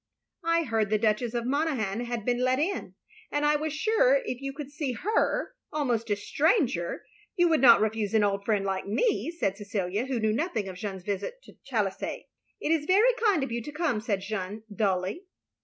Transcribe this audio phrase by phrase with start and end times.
[0.45, 2.95] "I heard the Duchess of Monaghan had been let in,
[3.31, 7.81] and I was sure if you could see her, almost a stranger, you would not
[7.81, 11.53] refuse an old friend like me," said Cecilia, who knew nothing of Jeanne's visit to
[11.65, 12.25] Challonsleigh."
[12.59, 15.25] It is very kind of you to come," said Jeaime, dully.